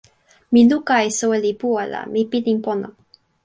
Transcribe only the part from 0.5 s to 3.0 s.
mi luka e soweli puwa la mi pilin pona.